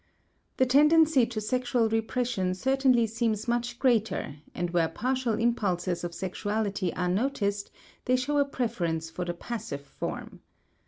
The 0.57 0.65
tendency 0.65 1.27
to 1.27 1.39
sexual 1.39 1.87
repression 1.87 2.55
certainly 2.55 3.05
seems 3.05 3.47
much 3.47 3.77
greater, 3.77 4.37
and 4.55 4.71
where 4.71 4.89
partial 4.89 5.33
impulses 5.35 6.03
of 6.03 6.15
sexuality 6.15 6.91
are 6.95 7.07
noticed 7.07 7.69
they 8.05 8.15
show 8.15 8.39
a 8.39 8.45
preference 8.45 9.11
for 9.11 9.25
the 9.25 9.35
passive 9.35 9.85
form. 9.85 10.39